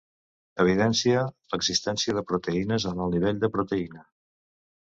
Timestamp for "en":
2.93-3.05